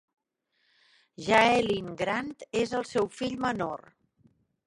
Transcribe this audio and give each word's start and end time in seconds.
Jaelin 1.25 1.91
Grant 2.01 2.31
és 2.63 2.73
el 2.79 2.87
seu 2.95 3.09
fill 3.19 3.37
menor. 3.47 3.85